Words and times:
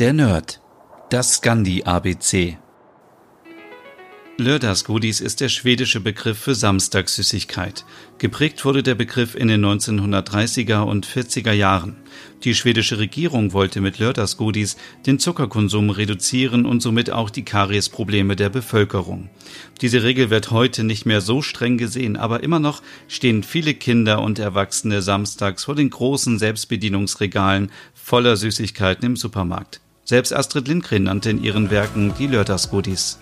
Der 0.00 0.12
Nerd. 0.12 0.60
Das 1.08 1.36
Scandi-ABC. 1.36 2.58
Lördagsgodis 4.44 5.22
ist 5.22 5.40
der 5.40 5.48
schwedische 5.48 6.00
Begriff 6.00 6.38
für 6.38 6.54
Samstagssüßigkeit. 6.54 7.86
Geprägt 8.18 8.62
wurde 8.66 8.82
der 8.82 8.94
Begriff 8.94 9.34
in 9.34 9.48
den 9.48 9.64
1930er 9.64 10.82
und 10.82 11.06
40er 11.06 11.52
Jahren. 11.52 11.96
Die 12.44 12.54
schwedische 12.54 12.98
Regierung 12.98 13.54
wollte 13.54 13.80
mit 13.80 13.98
Lördagsgodis 13.98 14.76
den 15.06 15.18
Zuckerkonsum 15.18 15.88
reduzieren 15.88 16.66
und 16.66 16.80
somit 16.80 17.10
auch 17.10 17.30
die 17.30 17.46
Kariesprobleme 17.46 18.36
der 18.36 18.50
Bevölkerung. 18.50 19.30
Diese 19.80 20.02
Regel 20.02 20.28
wird 20.28 20.50
heute 20.50 20.84
nicht 20.84 21.06
mehr 21.06 21.22
so 21.22 21.40
streng 21.40 21.78
gesehen, 21.78 22.18
aber 22.18 22.42
immer 22.42 22.58
noch 22.58 22.82
stehen 23.08 23.44
viele 23.44 23.72
Kinder 23.72 24.20
und 24.20 24.38
Erwachsene 24.38 25.00
samstags 25.00 25.64
vor 25.64 25.74
den 25.74 25.88
großen 25.88 26.38
Selbstbedienungsregalen 26.38 27.70
voller 27.94 28.36
Süßigkeiten 28.36 29.06
im 29.06 29.16
Supermarkt. 29.16 29.80
Selbst 30.04 30.34
Astrid 30.34 30.68
Lindgren 30.68 31.04
nannte 31.04 31.30
in 31.30 31.42
ihren 31.42 31.70
Werken 31.70 32.12
die 32.18 32.26
Lördagsgodis. 32.26 33.20